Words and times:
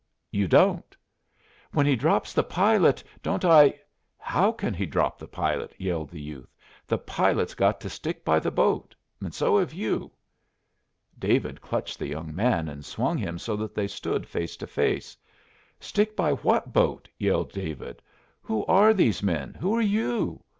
"You 0.31 0.47
don't!" 0.47 0.97
"When 1.73 1.85
he 1.85 1.95
drops 1.95 2.33
the 2.33 2.43
pilot, 2.43 3.03
don't 3.21 3.45
I" 3.45 3.79
"How 4.35 4.51
can 4.51 4.73
he 4.73 4.87
drop 4.87 5.19
the 5.19 5.27
pilot?" 5.27 5.75
yelled 5.77 6.09
the 6.09 6.19
youth. 6.19 6.55
"The 6.87 6.97
pilot's 6.97 7.53
got 7.53 7.79
to 7.81 7.87
stick 7.91 8.25
by 8.25 8.39
the 8.39 8.49
boat. 8.49 8.95
So 9.29 9.59
have 9.59 9.75
you." 9.75 10.09
David 11.19 11.61
clutched 11.61 11.99
the 11.99 12.07
young 12.09 12.33
man 12.35 12.67
and 12.67 12.83
swung 12.83 13.19
him 13.19 13.37
so 13.37 13.55
that 13.57 13.75
they 13.75 13.87
stood 13.87 14.27
face 14.27 14.57
to 14.57 14.65
face. 14.65 15.15
"Stick 15.79 16.15
by 16.15 16.31
what 16.33 16.73
boat?" 16.73 17.07
yelled 17.19 17.51
David. 17.51 18.01
"Who 18.41 18.65
are 18.65 18.95
these 18.95 19.21
men? 19.21 19.53
Who 19.53 19.75
are 19.75 19.83
you? 19.83 20.43